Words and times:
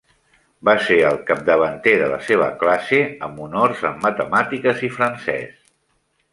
Va 0.69 0.73
ser 0.85 0.95
el 1.09 1.19
capdavanter 1.27 1.93
de 2.03 2.07
la 2.13 2.17
seva 2.31 2.49
classe 2.65 3.03
amb 3.29 3.45
honors 3.47 3.87
en 3.93 4.03
matemàtiques 4.09 4.85
i 4.89 4.93
francès. 4.99 5.57